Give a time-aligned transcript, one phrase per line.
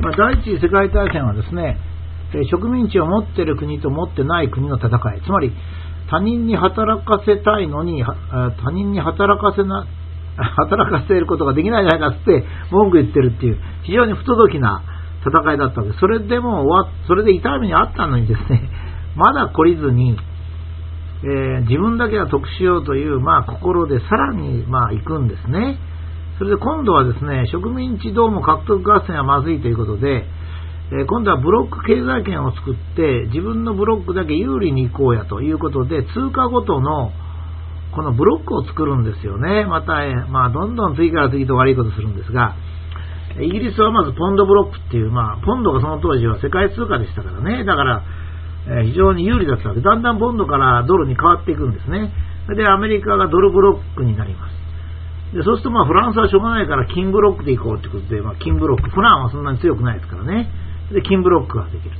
[0.00, 1.76] まあ、第一次世界大戦はですね、
[2.50, 5.52] 植民地を持っている国と持ってない国の戦い、つまり
[6.10, 9.86] 他人に働かせたいのに、他人に働かせな、
[10.36, 14.82] 働かせることができないじゃないかって文句言ってるっていう、非常に不届きな
[15.26, 16.00] 戦いだったわけです。
[16.00, 18.68] それでも終わそれで痛い目にあったのにですね、
[19.16, 20.16] まだ懲りずに、
[21.22, 25.78] えー、自分だけは得しようという、まあ、心でさらに、まあ、行くんですね。
[26.40, 30.24] それで今度はですね、植民地どうも獲得合戦はまずいということで、
[30.88, 37.12] え、今度はブロック経済圏を作って、自分のブロックだけ有利に行こうやということで、通貨ごとの
[37.92, 39.66] このブロックを作るんですよね。
[39.66, 40.00] また、
[40.32, 42.56] まあ、どんどん次から次と悪いことするんですが、
[43.38, 47.64] イギリスはまずポンドブロックっていう、まあ、ポンドがその当時は世界通貨でしたからね。
[47.64, 48.02] だから、
[48.80, 52.10] え非常に有利だったわけだんだんポンドからドルに変わっていくんですね。
[52.56, 54.69] で、アメリカがドルブロックになります。
[55.32, 60.50] でそうするとまあフランスはしょうがないから金ブロックでいこうってことで、まあ、金ブロック、フランはそんなに強くないですからね。
[60.92, 61.90] で、金ブロックができる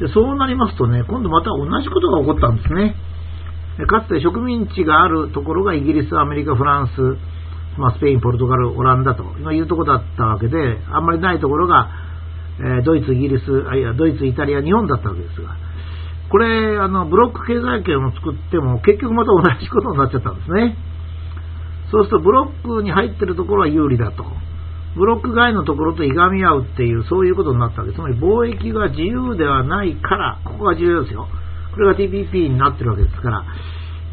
[0.00, 0.06] と。
[0.06, 2.96] で、そうなりますとね、今度また同じことが起こったんですね。
[3.86, 6.92] かつて植民地があるところがイギリス、アメリカ、フランス、
[7.78, 11.88] まあ、スペイン、ポルトガル、オランダというところだったわけで、あんまりないところが、
[12.58, 15.56] えー、ドイツ、イギリス、あいやドイツ、イタリア、日本だったわけですが、
[16.30, 20.76] これ、あのブロック経済圏を作っても、結局また同じことになっちゃったんですね。
[21.90, 24.24] そうすると、ブロックに入ってるところは有利だと。
[24.96, 28.00] ブロック外のところといがみ合うっていう、そういうことになったわけです。
[28.00, 31.28] つまり貿易が自由ではないから、ここが重要ですよ。
[31.72, 33.44] これが TPP になってるわけですから、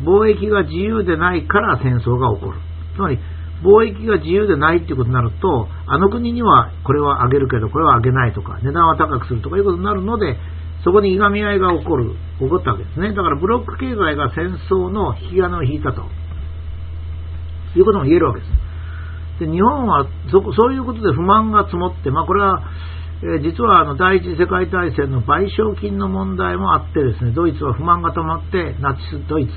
[0.03, 2.59] 貿易が自由でないから戦争が起こる。
[2.95, 3.19] つまり、
[3.63, 10.37] 貿易が自由でないっていうことになると、あの国にはこれは上げるけど、これは上げないとか、値段は高くするとかいうことになるので、
[10.83, 13.13] そこにいがみ合いが起こる、起こったわけですね。
[13.13, 16.03] だからブロック経済が戦争の引き金を引いたと
[17.75, 18.51] いうことも言えるわけです。
[19.39, 22.63] で日本はそそういうことで不満が積もって、まあ、これは、
[23.21, 29.53] えー、実はあの第一次世界大戦の賠償金の問題もあってですね、ドイツは不満が溜まってナチスドイツ、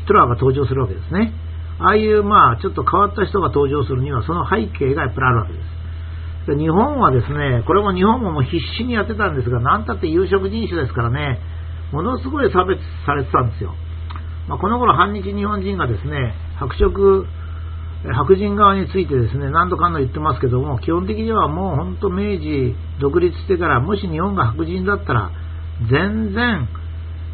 [0.00, 1.32] ヒトラーが登場するわけですね。
[1.78, 5.76] ああいうまあちょっと変わった人が登場するにはその背景がやっぱりあるわけです。
[6.46, 11.40] で日本はですね、これも日本ももう必死にやってたんですが、なんたって有色人種ですからね、
[11.92, 13.74] ものすごい差別されてたんですよ。
[14.48, 17.26] まあ、この頃反日日本人がですね、白色、
[18.04, 25.30] 白人側についてですね、何度かの言ってますけども、基本的にはもう本当明治独立してから、もし日本が白人だったら、
[25.90, 26.68] 全然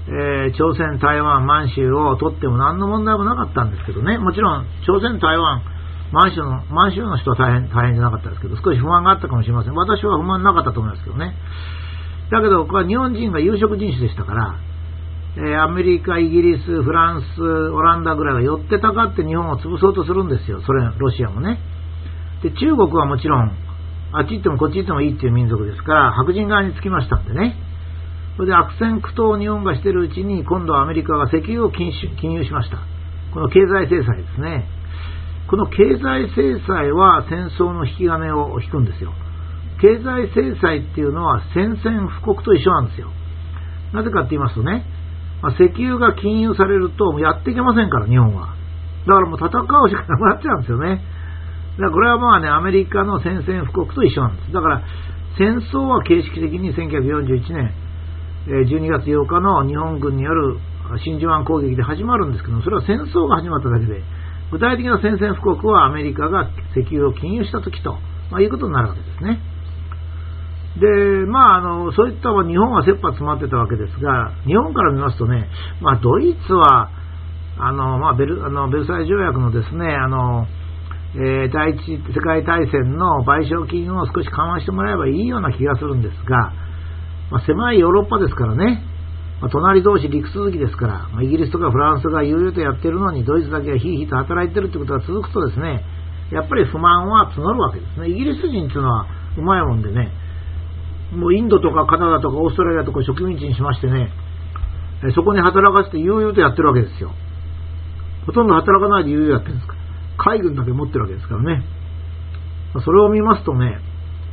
[0.08, 5.62] えー、朝鮮、台湾、満州を取っても何の問題もなかったんですけどね、もちろん朝鮮、台湾、
[6.10, 9.74] 満州の満州の人は大変大変じゃなかったですけど、少し不安があったかもしれません。
[9.74, 11.36] 私は不満なかったと思いますけどね。
[12.30, 14.56] だけど、これは日本人が有色人種でしたから、
[15.36, 21.58] え、アメリカ、イギリス、フランス、オランダぐらいが寄ってたかって日本を潰そうとするんですよ、それ、ロシアもね。
[22.42, 23.50] で、中国はもちろん、
[24.12, 27.56] あっち行ってもこっち行ってもいいっていう民族ですから、白人側につきましたんでね。
[28.36, 31.92] それで悪戦苦闘を日本がしてるうちに、今度はアメリカが石油を禁
[32.32, 32.78] 輸しました。
[33.32, 34.68] この経済制裁ですね。
[35.48, 39.12] この経済制裁は戦争の引き金を引くんですよ。
[39.80, 43.08] 経済制裁っていうのは宣戦布告と一緒なんですよ。
[43.92, 44.84] なぜかって言いますとね、
[45.42, 48.54] まあ、石油が禁輸されるとやっていけませんから、日本は。
[49.06, 51.02] だからもう戦うしかなくなっちゃうんですよね。
[51.76, 54.52] だからこれはまあね、アメリカの宣戦布告と一緒なんです。
[54.52, 54.82] だから
[55.36, 57.74] 戦争は形式的に1941年、
[58.46, 60.58] 12月8日の日本軍による
[61.02, 64.02] 真珠湾攻撃で始まるんですけどそれは戦争が始まっただけで、
[64.52, 67.94] 具体的な宣戦布告はアメリカが石油を禁輸したときと、
[68.30, 69.40] まあ、いうことになるわけですね。
[70.80, 75.48] で、まあ、あの、そういった日本は切羽詰まってたわけですが、日本から見ますとね、
[75.80, 76.90] まあ、ドイツは、
[77.58, 80.46] あの、まあ、ベル、あの、ベルサイユ条約のですね、あの、
[81.14, 86.54] えー、第一次世界大戦の賠償金を少し緩和してもらえばいいような気がするんですが、
[87.30, 88.82] まあ、狭いヨーロッパですからね、
[89.42, 95.84] まあ、隣同士陸続きですから、まあ、イギリスとかフランスが悠々とやってるのにドイツだけがひいひいと働いてるってことが続くとですね、
[96.32, 98.08] やっぱり不満は募るわけですね。
[98.08, 99.06] イギリス人っていうのは
[99.36, 100.08] うまいもんでね、
[101.12, 104.10] もうインドとかカナダとかオーストラリアとか植民地にしましてね、
[105.14, 107.12] そこに働かせて悠々とやってるわけですよ。
[108.26, 109.74] ほとんど働かないで悠々やってるんですか。
[110.18, 111.64] 海軍だけ持ってるわけですからね。
[112.84, 113.78] それを見ますとね、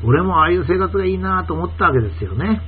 [0.05, 2.61] 俺もああいう生活がいいなと思ったわけですよね。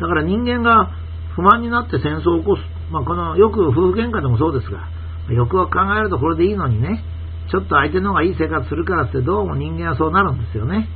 [0.00, 0.90] だから人間が
[1.34, 2.62] 不満になって戦争を起こす。
[2.92, 4.86] まあ、この、よく夫婦喧嘩でもそうですが、
[5.32, 7.02] よく考えるとこれでいいのにね、
[7.50, 10.88] ちょっと相手の方がいい生活するからってどうも人間はそうなるんですよね。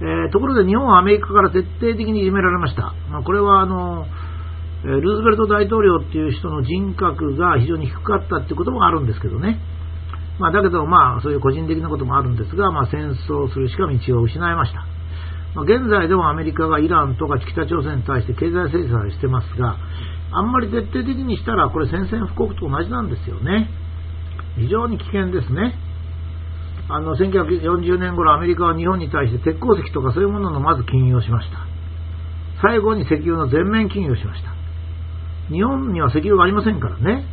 [0.00, 2.94] えー、ところで日本はアメリカから徹底的にいじめられました。
[3.10, 4.06] まあ、これはあの、
[4.84, 9.58] ルーズベルト大統領っていう人の人格が非常に低かったってこともあるんですけどね。
[10.38, 14.86] まあ、だけど、まあ、そういう個人的なこともあるんですが、まあ、戦争するしか道を失いました。
[15.56, 19.76] まあ、現在でもアメリカがイランとか北朝鮮に対して経済制裁してますが、
[20.30, 23.68] あんまり徹底的にしたら、これ宣戦布告と同じなんですよね。
[24.56, 25.74] 非常に危険ですね。
[26.88, 31.58] あの、1940年頃アメリカは日本に対して鉄鉱石とかそういうもののまず禁輸をしました。
[32.62, 34.50] 最後に石油の全面禁輸をしました。
[35.52, 37.24] 日本には石油がありませんからね。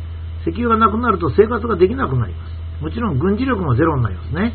[0.46, 2.82] 石油がなくなると生活ができなくなります。
[2.82, 4.52] もちろん軍事力もゼロになりますね。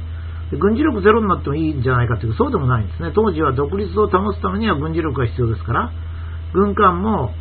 [0.57, 3.12] 軍事力ゼロになってもいいんじゃないかというとそうでもないんですね。
[3.15, 5.92] 当時は独立を保つためには軍事力が必要ですから、
[6.53, 7.33] 軍艦も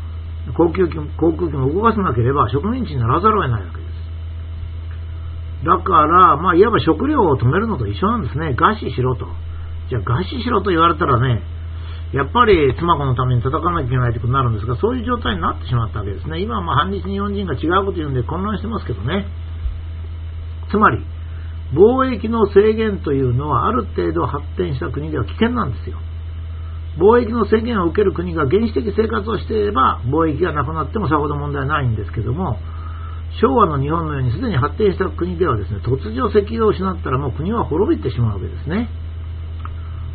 [0.57, 3.80] 航空機航空機も動かさなければ植民地にならざるを得ないわけです。
[5.65, 8.57] だから、まあ、いわば食料を止めるのと一緒なんですね。
[8.57, 9.27] 餓死しろと。
[9.91, 11.43] じゃあ、餓死しろと言われたらね、
[12.13, 16.41] やっぱり妻子のために戦わなきゃいけないということになるんですが、そういう状態になってしまったわけですね。
[16.41, 19.27] 今はま反日日本人が違うこと言うんで混乱してますけどね。
[20.71, 21.05] つまり、
[21.75, 25.99] 貿易の制限というのはある程度発展した国では危険なんですよ。
[26.99, 32.59] 貿易の制限を受ける国が原始的生活をしていれば貿易がなくなってもさほど問題ないんですけども
[33.39, 38.89] 昭和の日本のようにすでに発展した国ではですね突如石油を失ったらもう国は滅びてしまうわけですね。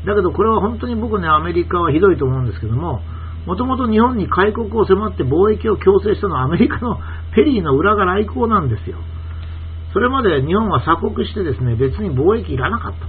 [0.06, 3.02] だけどこれは本当に僕ね、アメリカはひどいと思うんですけども、
[3.48, 7.00] もともと日本に開国を迫って貿易を強制したのはアメリカの
[7.36, 8.98] ペリーの裏が来航なんですよ。
[9.94, 13.08] それまで日本は鎖国してですね、別に貿易いらなかった。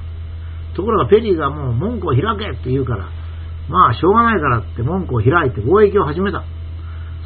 [0.77, 3.09] ところがペリーがもう門戸を開けって言うから、
[3.69, 6.45] まあしょうがないからって門戸を開いて貿易を始めた。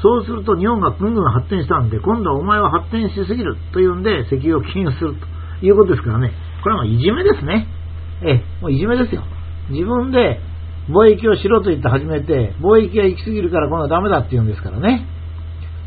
[0.02, 5.14] そうすると日本がぐんぐん発展したんで、今度はお前は発展しすぎるというんで石油を禁輸する
[5.60, 6.32] ということですからね。
[6.62, 7.66] これはもういじめですね。
[8.22, 9.22] ええ、もういじめですよ。
[9.70, 10.40] 自分で
[10.88, 15.06] 貿易をしろと言って始めて、貿易が行き過ぎるから今度はダメだって言うんですからね。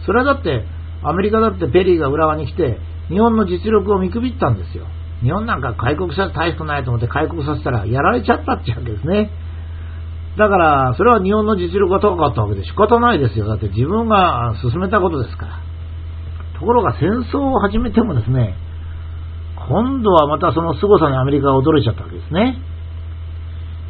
[0.06, 0.66] それはだって、
[1.04, 2.80] アメリカだってペリーが浦和に来て、
[3.10, 4.86] 日本の実力を見くびったんですよ。
[5.22, 9.32] 日本なんか開国したら大したくないと思って開国させたらやられちゃったってわけですね。
[10.38, 13.48] だから、それは日本の実力が高かったわけで仕方ないですよ。
[13.48, 15.60] だって自分が進めたことですから。
[16.60, 18.56] ところが戦争を始めてもですね、
[19.68, 22.58] 今度はまたその凄さにアメリカが驚いちゃったわけですね。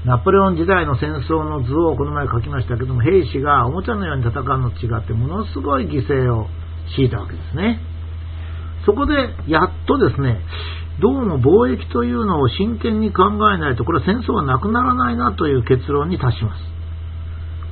[0.06, 6.48] ナポレオン時代の戦争の図をこの前書きましたけども、兵士がおもちゃのように戦うのと違って、ものすごい犠牲を
[6.95, 7.80] 強いたわけですね。
[8.85, 9.13] そこで、
[9.47, 10.39] やっとですね、
[11.01, 16.62] どうも貿易というのを真剣に考えないと、これは戦争はなくならないなという結論に達します。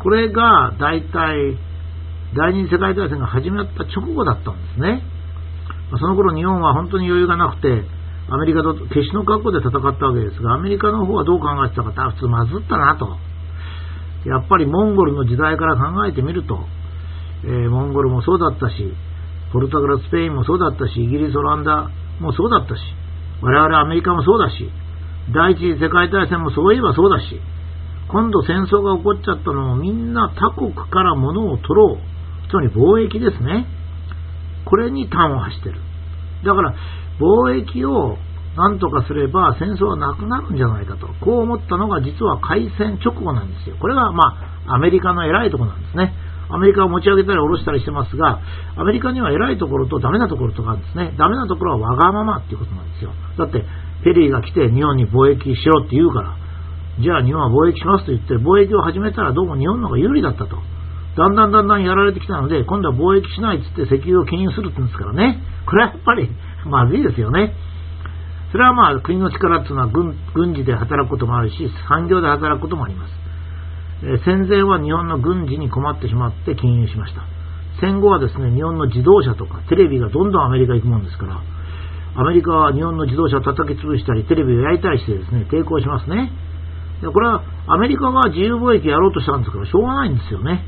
[0.02, 1.58] これが大体、
[2.36, 5.04] 第二次世界大戦が始まった直後だったんですね。
[6.00, 7.84] その頃日本は本当に余裕がなくて、
[8.30, 13.18] アメリカと決死の覚悟で戦ったわけですが、アメリカの方はどう考えてたかって、普通まずったなと。
[14.26, 16.60] やっぱりモンゴルの時代から考えてみると、
[17.44, 18.94] えー、モンゴルもそうだったし、
[19.52, 21.90] ポルトガル、スペインもそうだったし、イギリス、オランダ
[22.20, 22.82] もそうだったし、
[23.42, 24.70] 我々アメリカもそうだし、
[25.34, 27.40] 第一次世界大戦もそういえばそうだし、
[28.08, 31.98] 今度戦争が起こっちゃったのもみんな他国から物を取ろう。
[32.50, 33.66] つまり貿易ですね。
[34.66, 35.80] これに端を発してる。
[36.44, 36.76] だから、
[37.20, 38.18] 貿易を
[38.58, 43.78] 何とかすれば戦争はなくなるんじゃないかと、こう思ったのが実は開戦直後なんですよ。
[43.80, 44.36] これがま
[44.68, 46.14] あ、アメリカの偉いところなんですね。
[46.52, 48.40] アメリカを持ち上げたり下ろしたりしてますが、
[48.76, 51.14] アメリカには偉いところとダメなところとかあるんですね。
[51.18, 53.12] ダメなところはわがままっていうことなんですよ。
[53.38, 53.66] だって、
[54.04, 56.36] ペリーが来て日本に貿易しろって言うから、
[57.00, 60.58] じゃあ日本は貿易しますと言って貿易を始めたらどうも日本の方が有利だったと。
[61.16, 65.42] だんだんだんだんやられてきたので、今度は貿易しないっつって石油を禁輸するって言うんですからね。
[65.66, 66.30] これはやっぱり
[66.66, 67.54] まずいですよね。
[68.52, 73.21] それはまあ国の力っていうのは軍軍事で働くこともあるし、産業で働くこともあります。
[74.26, 77.22] 戦前は日本の軍事に困ってしまって禁輸しました。
[77.80, 81.42] 戦後はですね、日本の自動車とかテレビがどんどんアメリカ行くもんですから、
[82.16, 86.32] アメリカは日本の自動車を叩き潰したり、テレビを焼いたりしてですね、抵抗しますね。
[87.02, 90.64] でこれはアメリカが自由貿易やろうとしたんですから、しょうがないんですよね。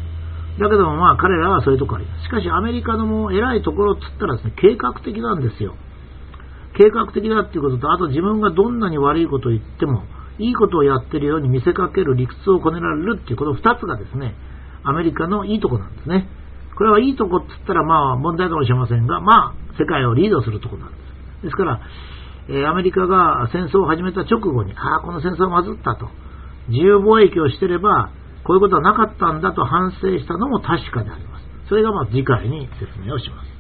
[0.60, 2.24] だけどもまあ彼らはそういうとこあります。
[2.26, 5.76] しかしアメリカのもう偉いところっつったらですね、計画的なんですよ。
[6.78, 10.04] 計画的だっていうことと、あと自分がどんなに悪いことを言っても、
[10.40, 14.36] いいことをやってるように見せかける理屈をこねられるっていうこの2つがですね、
[14.84, 16.28] アメリカのいいとこなんですね。
[16.76, 20.98] これはいいとこって言ったらまあ問題かもしれませんが、まあ世界をリードするとこなんで
[21.42, 21.44] す。
[21.44, 21.82] ですから、
[22.50, 26.10] え、アメリカが戦争を始めた直後に、ああ、この戦争はまずったと。
[26.68, 28.12] 自由貿易をしてれば、
[28.44, 31.46] こういうことはなかったんだと反省したのも確かであります。
[31.70, 33.53] それがまあ次回に説明をします。